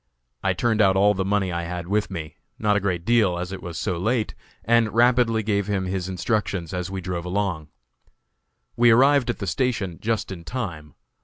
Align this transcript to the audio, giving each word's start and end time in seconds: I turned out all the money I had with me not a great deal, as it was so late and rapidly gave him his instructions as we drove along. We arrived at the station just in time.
I 0.41 0.53
turned 0.53 0.81
out 0.81 0.95
all 0.95 1.13
the 1.13 1.23
money 1.23 1.51
I 1.51 1.61
had 1.65 1.87
with 1.87 2.09
me 2.09 2.37
not 2.57 2.75
a 2.75 2.79
great 2.79 3.05
deal, 3.05 3.37
as 3.37 3.51
it 3.51 3.61
was 3.61 3.77
so 3.77 3.99
late 3.99 4.33
and 4.65 4.91
rapidly 4.91 5.43
gave 5.43 5.67
him 5.67 5.85
his 5.85 6.09
instructions 6.09 6.73
as 6.73 6.89
we 6.89 7.01
drove 7.01 7.23
along. 7.25 7.67
We 8.75 8.89
arrived 8.89 9.29
at 9.29 9.37
the 9.37 9.45
station 9.45 9.99
just 10.01 10.31
in 10.31 10.43
time. 10.43 10.95